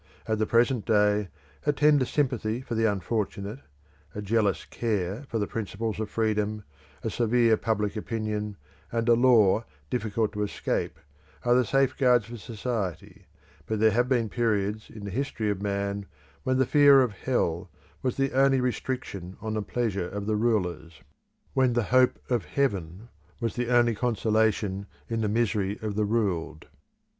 At 0.27 0.39
the 0.39 0.47
present 0.47 0.83
day 0.87 1.27
a 1.63 1.71
tender 1.71 2.05
sympathy 2.05 2.59
for 2.61 2.73
the 2.73 2.85
unfortunate, 2.91 3.59
a 4.15 4.21
jealous 4.23 4.65
care 4.65 5.25
for 5.29 5.37
the 5.37 5.45
principles 5.45 5.99
of 5.99 6.09
freedom, 6.09 6.63
a 7.03 7.11
severe 7.11 7.55
public 7.55 7.95
opinion, 7.95 8.57
and 8.91 9.07
a 9.07 9.13
law 9.13 9.63
difficult 9.91 10.33
to 10.33 10.41
escape 10.41 10.97
are 11.45 11.53
the 11.53 11.63
safeguards 11.63 12.31
of 12.31 12.41
society 12.41 13.27
but 13.67 13.79
there 13.79 13.91
have 13.91 14.09
been 14.09 14.27
periods 14.27 14.89
in 14.89 15.05
the 15.05 15.11
history 15.11 15.51
of 15.51 15.61
man 15.61 16.07
when 16.41 16.57
the 16.57 16.65
fear 16.65 17.03
of 17.03 17.11
hell 17.11 17.69
was 18.01 18.17
the 18.17 18.31
only 18.33 18.59
restriction 18.59 19.37
on 19.39 19.53
the 19.53 19.61
pleasure 19.61 20.09
of 20.09 20.25
the 20.25 20.35
rulers; 20.35 21.01
when 21.53 21.73
the 21.73 21.83
hope 21.93 22.17
of 22.27 22.45
heaven 22.45 23.07
was 23.39 23.55
the 23.55 23.69
only 23.69 23.93
consolation 23.93 24.87
in 25.07 25.21
the 25.21 25.29
misery 25.29 25.77
of 25.83 25.93
the 25.93 26.05
ruled. 26.05 26.65